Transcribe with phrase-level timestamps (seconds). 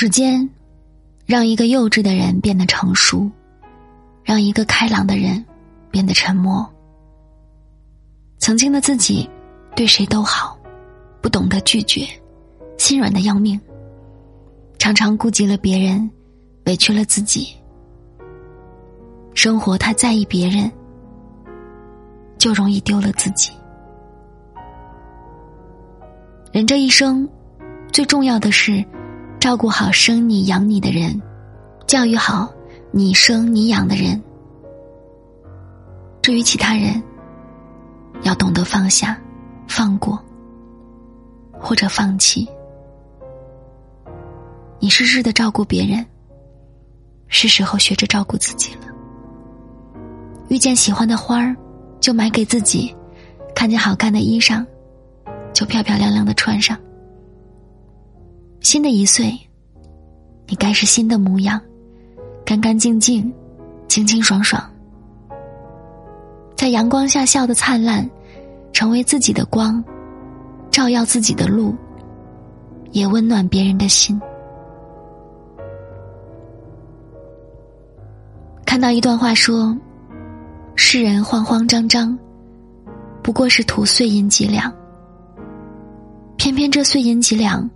[0.00, 0.48] 时间，
[1.26, 3.28] 让一个幼稚的人变得成熟，
[4.22, 5.44] 让一个开朗的人
[5.90, 6.64] 变得沉默。
[8.38, 9.28] 曾经的自己，
[9.74, 10.56] 对谁都好，
[11.20, 12.06] 不懂得拒绝，
[12.76, 13.60] 心软的要命，
[14.78, 16.08] 常常顾及了别人，
[16.66, 17.52] 委屈了自己。
[19.34, 20.70] 生活太在意别人，
[22.38, 23.50] 就容易丢了自己。
[26.52, 27.28] 人这一生，
[27.90, 28.86] 最重要的是。
[29.48, 31.22] 照顾好生你养你的人，
[31.86, 32.52] 教育好
[32.90, 34.22] 你生你养的人。
[36.20, 37.02] 至于其他人，
[38.24, 39.18] 要懂得放下、
[39.66, 40.22] 放过，
[41.58, 42.46] 或者放弃。
[44.80, 46.04] 你事事的照顾别人，
[47.28, 48.82] 是时候学着照顾自己了。
[50.48, 51.56] 遇见喜欢的花儿，
[52.00, 52.94] 就买给自己；
[53.54, 54.62] 看见好看的衣裳，
[55.54, 56.78] 就漂漂亮亮的穿上。
[58.60, 59.38] 新的一岁，
[60.46, 61.60] 你该是新的模样，
[62.44, 63.32] 干干净净，
[63.86, 64.62] 清清爽爽，
[66.56, 68.08] 在阳光下笑得灿烂，
[68.72, 69.82] 成为自己的光，
[70.70, 71.74] 照耀自己的路，
[72.90, 74.20] 也温暖别人的心。
[78.66, 79.74] 看到一段话说
[80.76, 82.16] ：“世人慌慌张张，
[83.22, 84.70] 不过是图碎银几两，
[86.36, 87.68] 偏偏这碎银几两。”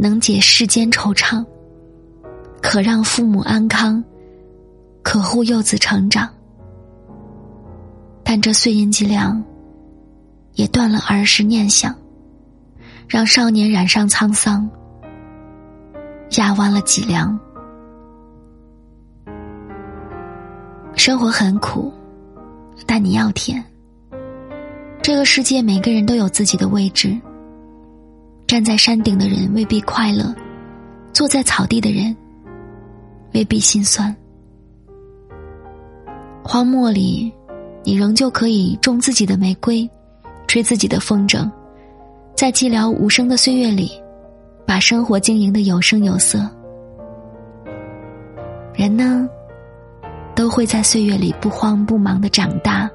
[0.00, 1.44] 能解世间惆怅，
[2.62, 4.02] 可让父母安康，
[5.02, 6.28] 可护幼子成长。
[8.22, 9.42] 但这碎银几两，
[10.54, 11.92] 也断了儿时念想，
[13.08, 14.70] 让少年染上沧桑，
[16.36, 17.36] 压弯了脊梁。
[20.94, 21.92] 生活很苦，
[22.86, 23.64] 但你要甜。
[25.02, 27.18] 这个世界，每个人都有自己的位置。
[28.48, 30.34] 站在山顶的人未必快乐，
[31.12, 32.16] 坐在草地的人
[33.34, 34.16] 未必心酸。
[36.42, 37.30] 荒漠里，
[37.84, 39.86] 你仍旧可以种自己的玫瑰，
[40.46, 41.46] 吹自己的风筝，
[42.34, 43.92] 在寂寥无声的岁月里，
[44.66, 46.38] 把生活经营的有声有色。
[48.72, 49.28] 人呢，
[50.34, 52.90] 都会在岁月里不慌不忙的长大。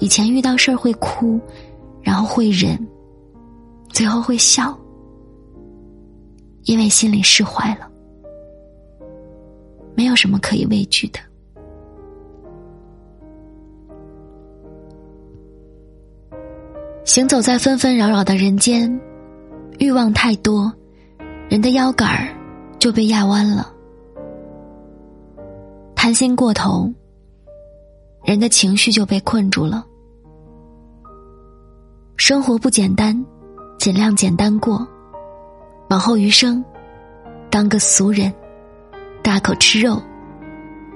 [0.00, 1.40] 以前遇到事儿会哭，
[2.02, 2.76] 然后会忍。
[3.96, 4.78] 最后会笑，
[6.64, 7.90] 因为心里释怀了，
[9.94, 11.18] 没有什么可以畏惧的。
[17.06, 19.00] 行走在纷纷扰扰的人间，
[19.78, 20.70] 欲望太多，
[21.48, 22.28] 人的腰杆儿
[22.78, 23.64] 就被压弯了；
[25.94, 26.92] 贪心过头，
[28.26, 29.86] 人的情绪就被困住了。
[32.18, 33.18] 生活不简单。
[33.78, 34.86] 尽量简单过，
[35.88, 36.64] 往后余生，
[37.50, 38.32] 当个俗人，
[39.22, 40.02] 大口吃肉，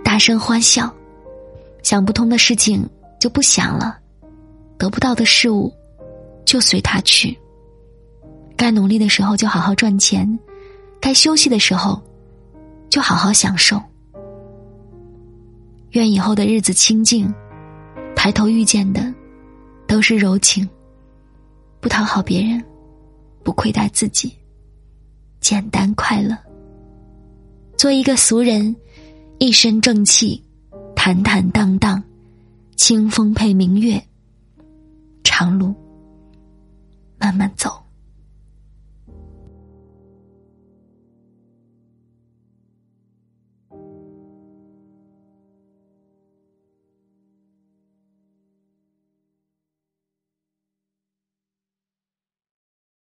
[0.03, 0.93] 大声欢笑，
[1.83, 2.85] 想不通的事情
[3.21, 3.97] 就不想了，
[4.77, 5.73] 得不到的事物
[6.45, 7.39] 就随他去。
[8.57, 10.39] 该努力的时候就好好赚钱，
[11.01, 12.03] 该休息的时候
[12.89, 13.81] 就好好享受。
[15.93, 17.33] 愿以后的日子清静，
[18.17, 19.15] 抬头遇见的
[19.87, 20.69] 都是柔情，
[21.81, 22.63] 不讨好别人。
[23.43, 24.33] 不亏待自己
[25.41, 26.37] 简单快乐。
[27.77, 28.77] 做一个俗人
[29.39, 30.43] 一身正气
[30.95, 32.03] 坦坦荡荡
[32.77, 34.03] 清风配明月
[35.25, 35.75] 长路
[37.19, 37.80] 慢慢走。